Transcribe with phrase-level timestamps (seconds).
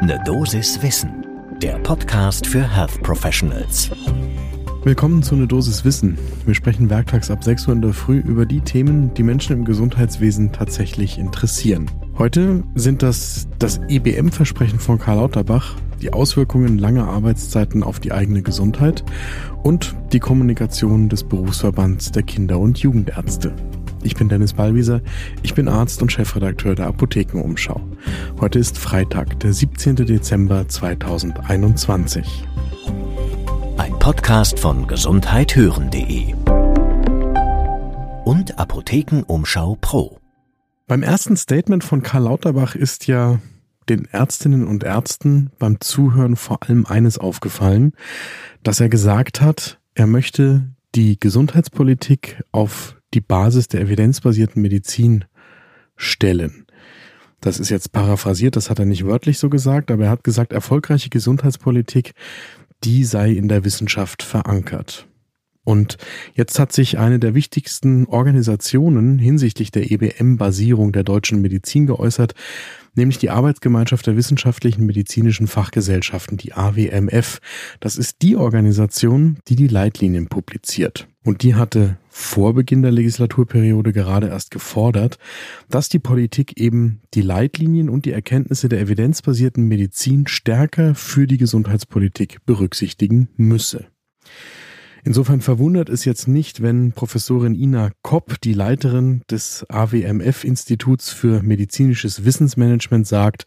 [0.00, 1.26] Ne Dosis Wissen,
[1.60, 3.90] der Podcast für Health Professionals.
[4.84, 6.16] Willkommen zu Ne Dosis Wissen.
[6.46, 9.64] Wir sprechen werktags ab 6 Uhr in der Früh über die Themen, die Menschen im
[9.64, 11.90] Gesundheitswesen tatsächlich interessieren.
[12.16, 18.42] Heute sind das das EBM-Versprechen von Karl Lauterbach, die Auswirkungen langer Arbeitszeiten auf die eigene
[18.42, 19.04] Gesundheit
[19.64, 23.52] und die Kommunikation des Berufsverbands der Kinder- und Jugendärzte.
[24.02, 25.00] Ich bin Dennis Ballwieser,
[25.42, 27.80] ich bin Arzt und Chefredakteur der Apothekenumschau.
[28.40, 29.96] Heute ist Freitag, der 17.
[29.96, 32.46] Dezember 2021.
[33.76, 36.34] Ein Podcast von gesundheithören.de
[38.24, 40.18] und Apothekenumschau Pro.
[40.86, 43.40] Beim ersten Statement von Karl Lauterbach ist ja
[43.88, 47.92] den Ärztinnen und Ärzten beim Zuhören vor allem eines aufgefallen,
[48.62, 55.24] dass er gesagt hat, er möchte die Gesundheitspolitik auf die Basis der evidenzbasierten Medizin
[55.96, 56.66] stellen.
[57.40, 60.52] Das ist jetzt paraphrasiert, das hat er nicht wörtlich so gesagt, aber er hat gesagt,
[60.52, 62.12] erfolgreiche Gesundheitspolitik,
[62.84, 65.06] die sei in der Wissenschaft verankert.
[65.68, 65.98] Und
[66.32, 72.32] jetzt hat sich eine der wichtigsten Organisationen hinsichtlich der EBM-Basierung der deutschen Medizin geäußert,
[72.94, 77.40] nämlich die Arbeitsgemeinschaft der wissenschaftlichen medizinischen Fachgesellschaften, die AWMF.
[77.80, 81.06] Das ist die Organisation, die die Leitlinien publiziert.
[81.22, 85.18] Und die hatte vor Beginn der Legislaturperiode gerade erst gefordert,
[85.68, 91.36] dass die Politik eben die Leitlinien und die Erkenntnisse der evidenzbasierten Medizin stärker für die
[91.36, 93.84] Gesundheitspolitik berücksichtigen müsse.
[95.04, 102.24] Insofern verwundert es jetzt nicht, wenn Professorin Ina Kopp, die Leiterin des AWMF-Instituts für medizinisches
[102.24, 103.44] Wissensmanagement, sagt,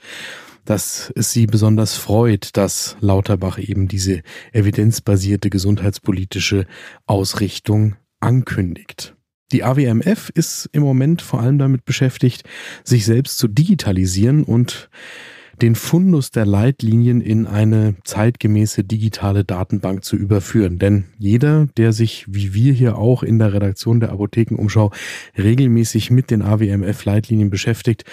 [0.66, 4.22] dass es sie besonders freut, dass Lauterbach eben diese
[4.54, 6.66] evidenzbasierte gesundheitspolitische
[7.08, 9.16] Ausrichtung ankündigt.
[9.52, 12.44] Die AWMF ist im Moment vor allem damit beschäftigt,
[12.84, 14.90] sich selbst zu digitalisieren und
[15.62, 20.80] den Fundus der Leitlinien in eine zeitgemäße digitale Datenbank zu überführen.
[20.80, 24.92] Denn jeder, der sich, wie wir hier auch in der Redaktion der Apothekenumschau,
[25.38, 28.06] regelmäßig mit den AWMF-Leitlinien beschäftigt,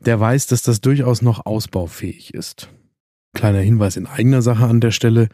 [0.00, 2.68] der weiß, dass das durchaus noch ausbaufähig ist.
[3.34, 5.28] Kleiner Hinweis in eigener Sache an der Stelle.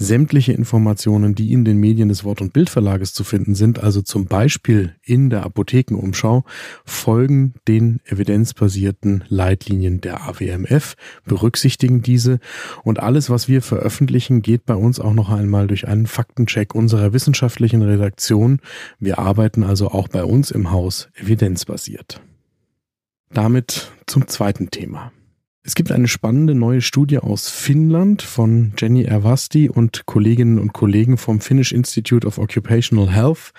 [0.00, 4.26] Sämtliche Informationen, die in den Medien des Wort- und Bildverlages zu finden sind, also zum
[4.26, 6.44] Beispiel in der Apothekenumschau,
[6.84, 10.94] folgen den evidenzbasierten Leitlinien der AWMF,
[11.24, 12.38] berücksichtigen diese
[12.84, 17.12] und alles, was wir veröffentlichen, geht bei uns auch noch einmal durch einen Faktencheck unserer
[17.12, 18.60] wissenschaftlichen Redaktion.
[19.00, 22.20] Wir arbeiten also auch bei uns im Haus evidenzbasiert.
[23.30, 25.10] Damit zum zweiten Thema.
[25.68, 31.18] Es gibt eine spannende neue Studie aus Finnland von Jenny Ervasti und Kolleginnen und Kollegen
[31.18, 33.52] vom Finnish Institute of Occupational Health,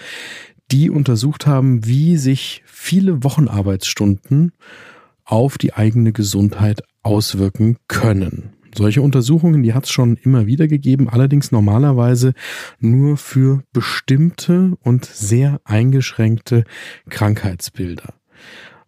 [0.72, 4.54] die untersucht haben, wie sich viele Wochenarbeitsstunden
[5.24, 8.54] auf die eigene Gesundheit auswirken können.
[8.76, 12.34] Solche Untersuchungen, die hat es schon immer wieder gegeben, allerdings normalerweise
[12.80, 16.64] nur für bestimmte und sehr eingeschränkte
[17.08, 18.19] Krankheitsbilder.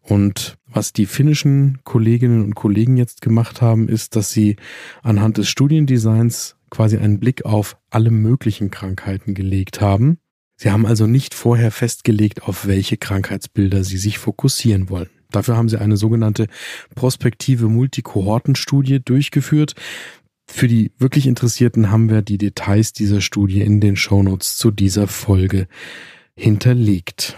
[0.01, 4.55] Und was die finnischen Kolleginnen und Kollegen jetzt gemacht haben, ist, dass sie
[5.03, 10.17] anhand des Studiendesigns quasi einen Blick auf alle möglichen Krankheiten gelegt haben.
[10.57, 15.09] Sie haben also nicht vorher festgelegt, auf welche Krankheitsbilder sie sich fokussieren wollen.
[15.31, 16.47] Dafür haben sie eine sogenannte
[16.95, 19.75] prospektive Multikohortenstudie durchgeführt.
[20.47, 25.07] Für die wirklich Interessierten haben wir die Details dieser Studie in den Shownotes zu dieser
[25.07, 25.67] Folge
[26.35, 27.37] hinterlegt.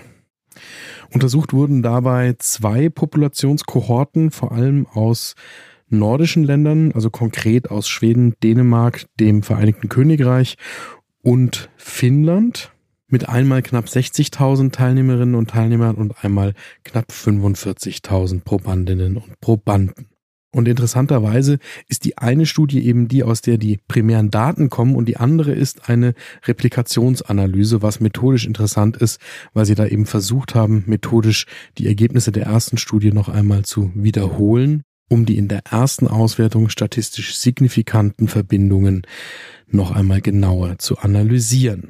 [1.14, 5.36] Untersucht wurden dabei zwei Populationskohorten, vor allem aus
[5.88, 10.58] nordischen Ländern, also konkret aus Schweden, Dänemark, dem Vereinigten Königreich
[11.22, 12.72] und Finnland
[13.08, 20.13] mit einmal knapp 60.000 Teilnehmerinnen und Teilnehmern und einmal knapp 45.000 Probandinnen und Probanden.
[20.54, 25.06] Und interessanterweise ist die eine Studie eben die, aus der die primären Daten kommen und
[25.06, 26.14] die andere ist eine
[26.46, 29.20] Replikationsanalyse, was methodisch interessant ist,
[29.54, 31.48] weil sie da eben versucht haben, methodisch
[31.80, 36.70] die Ergebnisse der ersten Studie noch einmal zu wiederholen, um die in der ersten Auswertung
[36.70, 39.08] statistisch signifikanten Verbindungen
[39.68, 41.90] noch einmal genauer zu analysieren.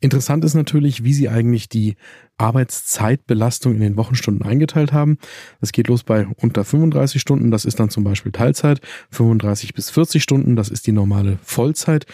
[0.00, 1.96] Interessant ist natürlich, wie sie eigentlich die
[2.38, 5.18] Arbeitszeitbelastung in den Wochenstunden eingeteilt haben.
[5.60, 8.80] Das geht los bei unter 35 Stunden, das ist dann zum Beispiel Teilzeit,
[9.10, 12.06] 35 bis 40 Stunden, das ist die normale Vollzeit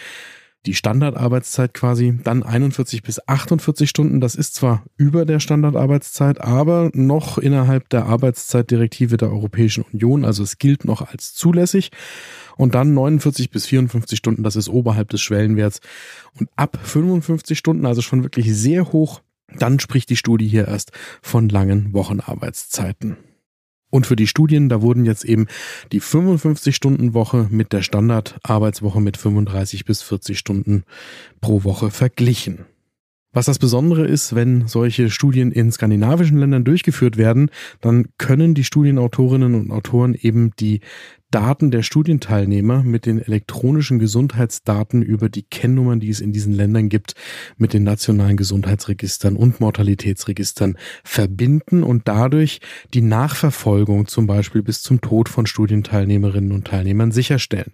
[0.67, 4.19] die Standardarbeitszeit quasi, dann 41 bis 48 Stunden.
[4.19, 10.25] Das ist zwar über der Standardarbeitszeit, aber noch innerhalb der Arbeitszeitdirektive der Europäischen Union.
[10.25, 11.91] Also es gilt noch als zulässig.
[12.57, 15.79] Und dann 49 bis 54 Stunden, das ist oberhalb des Schwellenwerts.
[16.37, 19.21] Und ab 55 Stunden, also schon wirklich sehr hoch,
[19.57, 20.91] dann spricht die Studie hier erst
[21.21, 23.17] von langen Wochenarbeitszeiten.
[23.89, 25.47] Und für die Studien, da wurden jetzt eben
[25.91, 30.83] die 55-Stunden-Woche mit der Standardarbeitswoche mit 35 bis 40 Stunden
[31.39, 32.65] pro Woche verglichen.
[33.37, 37.51] Was das Besondere ist, wenn solche Studien in skandinavischen Ländern durchgeführt werden,
[37.81, 40.79] dann können die Studienautorinnen und Autoren eben die
[41.29, 46.89] Daten der Studienteilnehmer mit den elektronischen Gesundheitsdaten über die Kennnummern, die es in diesen Ländern
[46.89, 47.13] gibt,
[47.57, 52.59] mit den nationalen Gesundheitsregistern und Mortalitätsregistern verbinden und dadurch
[52.95, 57.73] die Nachverfolgung zum Beispiel bis zum Tod von Studienteilnehmerinnen und Teilnehmern sicherstellen.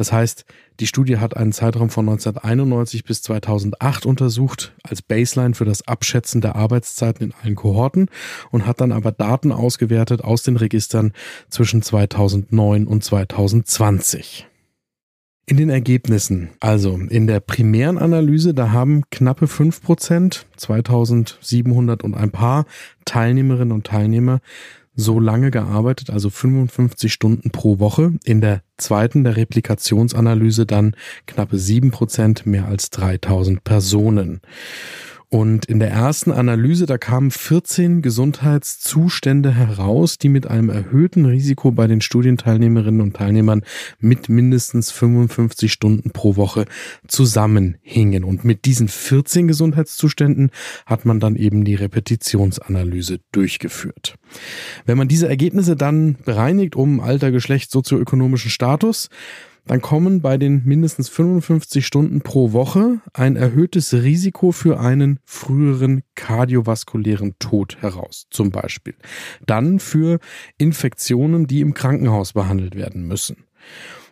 [0.00, 0.46] Das heißt,
[0.80, 6.40] die Studie hat einen Zeitraum von 1991 bis 2008 untersucht als Baseline für das Abschätzen
[6.40, 8.08] der Arbeitszeiten in allen Kohorten
[8.50, 11.12] und hat dann aber Daten ausgewertet aus den Registern
[11.50, 14.46] zwischen 2009 und 2020.
[15.44, 22.14] In den Ergebnissen, also in der primären Analyse, da haben knappe fünf Prozent, 2700 und
[22.14, 22.64] ein paar
[23.04, 24.40] Teilnehmerinnen und Teilnehmer
[24.94, 28.14] so lange gearbeitet, also 55 Stunden pro Woche.
[28.24, 30.96] In der zweiten, der Replikationsanalyse, dann
[31.26, 34.40] knappe sieben Prozent, mehr als 3000 Personen.
[35.32, 41.70] Und in der ersten Analyse, da kamen 14 Gesundheitszustände heraus, die mit einem erhöhten Risiko
[41.70, 43.62] bei den Studienteilnehmerinnen und Teilnehmern
[44.00, 46.64] mit mindestens 55 Stunden pro Woche
[47.06, 48.24] zusammenhingen.
[48.24, 50.50] Und mit diesen 14 Gesundheitszuständen
[50.84, 54.16] hat man dann eben die Repetitionsanalyse durchgeführt.
[54.84, 59.08] Wenn man diese Ergebnisse dann bereinigt um Alter, Geschlecht, sozioökonomischen Status,
[59.66, 66.02] dann kommen bei den mindestens 55 Stunden pro Woche ein erhöhtes Risiko für einen früheren
[66.14, 68.94] kardiovaskulären Tod heraus, zum Beispiel.
[69.46, 70.18] Dann für
[70.58, 73.44] Infektionen, die im Krankenhaus behandelt werden müssen.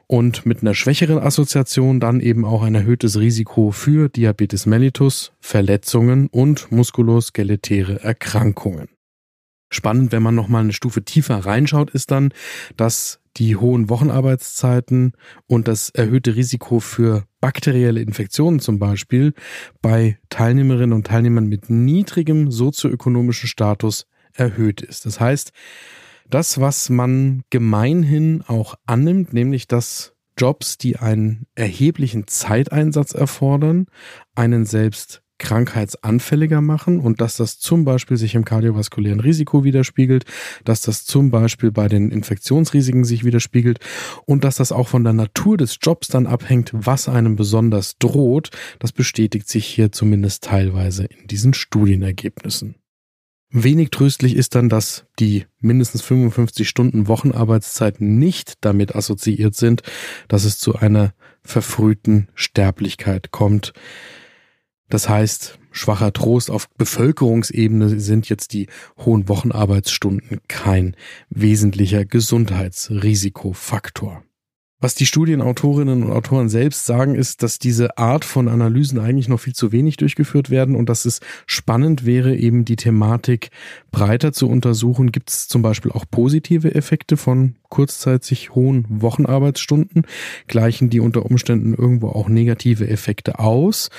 [0.06, 6.28] Und mit einer schwächeren Assoziation dann eben auch ein erhöhtes Risiko für Diabetes mellitus, Verletzungen
[6.28, 8.88] und muskuloskeletäre Erkrankungen.
[9.70, 12.32] Spannend, wenn man nochmal eine Stufe tiefer reinschaut, ist dann,
[12.76, 15.12] dass die hohen Wochenarbeitszeiten
[15.46, 19.34] und das erhöhte Risiko für bakterielle Infektionen zum Beispiel
[19.80, 25.06] bei Teilnehmerinnen und Teilnehmern mit niedrigem sozioökonomischen Status erhöht ist.
[25.06, 25.52] Das heißt,
[26.28, 33.86] das, was man gemeinhin auch annimmt, nämlich dass Jobs, die einen erheblichen Zeiteinsatz erfordern,
[34.34, 40.24] einen selbst krankheitsanfälliger machen und dass das zum Beispiel sich im kardiovaskulären Risiko widerspiegelt,
[40.64, 43.80] dass das zum Beispiel bei den Infektionsrisiken sich widerspiegelt
[44.26, 48.50] und dass das auch von der Natur des Jobs dann abhängt, was einem besonders droht.
[48.78, 52.76] Das bestätigt sich hier zumindest teilweise in diesen Studienergebnissen.
[53.50, 59.82] Wenig tröstlich ist dann, dass die mindestens 55 Stunden Wochenarbeitszeit nicht damit assoziiert sind,
[60.28, 63.72] dass es zu einer verfrühten Sterblichkeit kommt.
[64.88, 68.66] Das heißt, schwacher Trost auf Bevölkerungsebene sind jetzt die
[68.98, 70.96] hohen Wochenarbeitsstunden kein
[71.30, 74.24] wesentlicher Gesundheitsrisikofaktor.
[74.80, 79.40] Was die Studienautorinnen und Autoren selbst sagen, ist, dass diese Art von Analysen eigentlich noch
[79.40, 83.50] viel zu wenig durchgeführt werden und dass es spannend wäre, eben die Thematik
[83.90, 85.10] breiter zu untersuchen.
[85.10, 90.06] Gibt es zum Beispiel auch positive Effekte von kurzzeitig hohen Wochenarbeitsstunden?
[90.46, 93.90] Gleichen die unter Umständen irgendwo auch negative Effekte aus?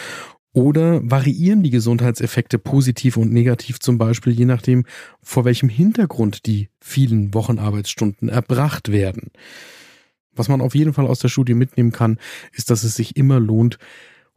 [0.59, 4.83] Oder variieren die Gesundheitseffekte positiv und negativ zum Beispiel, je nachdem,
[5.21, 9.31] vor welchem Hintergrund die vielen Wochenarbeitsstunden erbracht werden?
[10.35, 12.17] Was man auf jeden Fall aus der Studie mitnehmen kann,
[12.51, 13.79] ist, dass es sich immer lohnt,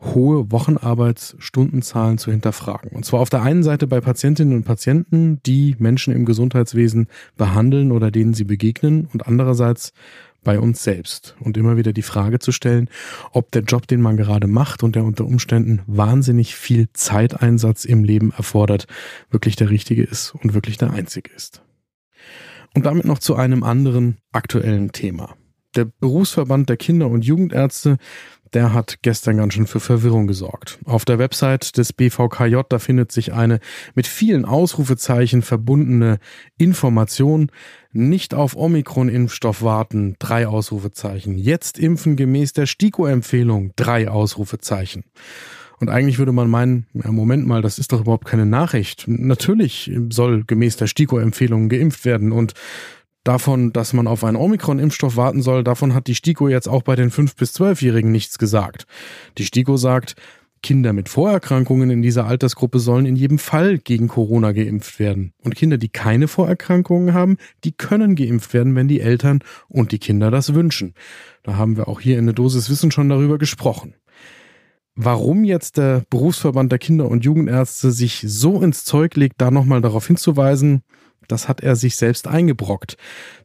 [0.00, 2.92] hohe Wochenarbeitsstundenzahlen zu hinterfragen.
[2.92, 7.90] Und zwar auf der einen Seite bei Patientinnen und Patienten, die Menschen im Gesundheitswesen behandeln
[7.90, 9.92] oder denen sie begegnen und andererseits
[10.44, 12.88] bei uns selbst und immer wieder die Frage zu stellen,
[13.32, 18.04] ob der Job, den man gerade macht und der unter Umständen wahnsinnig viel Zeiteinsatz im
[18.04, 18.86] Leben erfordert,
[19.30, 21.62] wirklich der richtige ist und wirklich der einzige ist.
[22.74, 25.34] Und damit noch zu einem anderen aktuellen Thema.
[25.74, 27.98] Der Berufsverband der Kinder- und Jugendärzte
[28.52, 30.78] der hat gestern ganz schön für Verwirrung gesorgt.
[30.84, 33.60] Auf der Website des BVKJ, da findet sich eine
[33.94, 36.18] mit vielen Ausrufezeichen verbundene
[36.58, 37.50] Information.
[37.92, 41.38] Nicht auf Omikron-Impfstoff warten, drei Ausrufezeichen.
[41.38, 45.04] Jetzt impfen gemäß der STIKO-Empfehlung, drei Ausrufezeichen.
[45.80, 49.04] Und eigentlich würde man meinen, ja, Moment mal, das ist doch überhaupt keine Nachricht.
[49.08, 52.54] Natürlich soll gemäß der STIKO-Empfehlung geimpft werden und
[53.24, 56.96] Davon, dass man auf einen Omikron-Impfstoff warten soll, davon hat die STIKO jetzt auch bei
[56.96, 58.86] den 5- bis 12-Jährigen nichts gesagt.
[59.38, 60.16] Die STIKO sagt,
[60.62, 65.32] Kinder mit Vorerkrankungen in dieser Altersgruppe sollen in jedem Fall gegen Corona geimpft werden.
[65.42, 69.98] Und Kinder, die keine Vorerkrankungen haben, die können geimpft werden, wenn die Eltern und die
[69.98, 70.94] Kinder das wünschen.
[71.42, 73.94] Da haben wir auch hier in der Dosis Wissen schon darüber gesprochen.
[74.94, 79.80] Warum jetzt der Berufsverband der Kinder- und Jugendärzte sich so ins Zeug legt, da nochmal
[79.80, 80.82] darauf hinzuweisen,
[81.32, 82.96] das hat er sich selbst eingebrockt.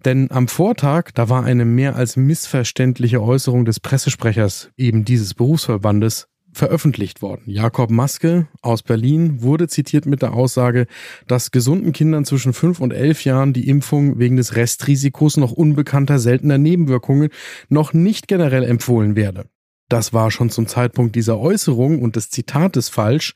[0.05, 6.27] Denn am Vortag, da war eine mehr als missverständliche Äußerung des Pressesprechers eben dieses Berufsverbandes
[6.51, 7.43] veröffentlicht worden.
[7.45, 10.87] Jakob Maske aus Berlin wurde zitiert mit der Aussage,
[11.27, 16.19] dass gesunden Kindern zwischen fünf und elf Jahren die Impfung wegen des Restrisikos noch unbekannter
[16.19, 17.29] seltener Nebenwirkungen
[17.69, 19.45] noch nicht generell empfohlen werde.
[19.89, 23.33] Das war schon zum Zeitpunkt dieser Äußerung und des Zitates falsch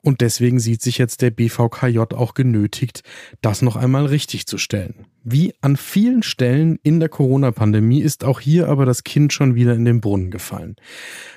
[0.00, 3.02] und deswegen sieht sich jetzt der BVKJ auch genötigt,
[3.42, 5.06] das noch einmal richtig zu stellen.
[5.22, 9.74] Wie an vielen Stellen in der Corona-Pandemie ist auch hier aber das Kind schon wieder
[9.74, 10.76] in den Brunnen gefallen.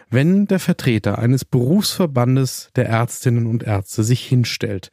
[0.10, 4.92] Wenn der Vertreter eines Berufsverbandes der Ärztinnen und Ärzte sich hinstellt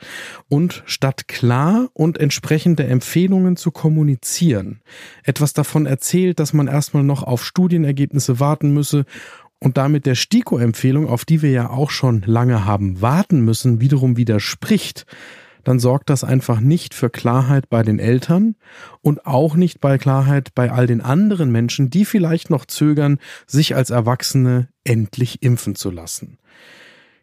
[0.49, 4.81] und statt klar und entsprechende Empfehlungen zu kommunizieren,
[5.23, 9.05] etwas davon erzählt, dass man erstmal noch auf Studienergebnisse warten müsse
[9.61, 14.17] und damit der STIKO-Empfehlung, auf die wir ja auch schon lange haben warten müssen, wiederum
[14.17, 15.07] widerspricht,
[15.65, 18.57] dann sorgt das einfach nicht für Klarheit bei den Eltern
[19.03, 23.77] und auch nicht bei Klarheit bei all den anderen Menschen, die vielleicht noch zögern, sich
[23.77, 26.39] als Erwachsene endlich impfen zu lassen.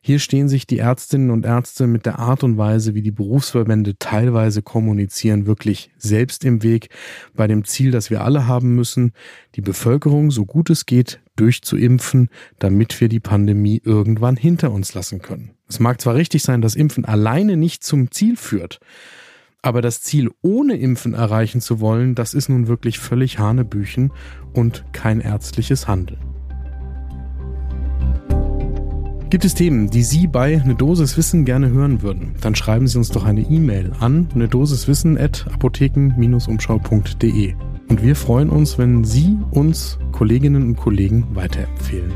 [0.08, 3.98] Hier stehen sich die Ärztinnen und Ärzte mit der Art und Weise, wie die Berufsverbände
[4.00, 6.88] teilweise kommunizieren, wirklich selbst im Weg
[7.36, 9.12] bei dem Ziel, das wir alle haben müssen,
[9.56, 15.22] die Bevölkerung so gut es geht durchzuimpfen, damit wir die Pandemie irgendwann hinter uns lassen
[15.22, 15.52] können.
[15.68, 18.80] Es mag zwar richtig sein, dass Impfen alleine nicht zum Ziel führt,
[19.62, 24.14] aber das Ziel ohne Impfen erreichen zu wollen, das ist nun wirklich völlig Hanebüchen
[24.54, 26.27] und kein ärztliches Handeln.
[29.30, 32.36] Gibt es Themen, die Sie bei Ne Dosis Wissen gerne hören würden?
[32.40, 37.56] Dann schreiben Sie uns doch eine E-Mail an ne Dosiswissen at apotheken-umschau.de.
[37.90, 42.14] Und wir freuen uns, wenn Sie uns Kolleginnen und Kollegen weiterempfehlen.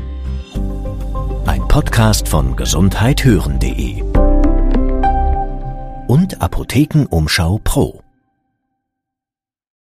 [1.44, 4.02] Ein Podcast von gesundheithören.de
[6.08, 8.01] und Apothekenumschau Pro.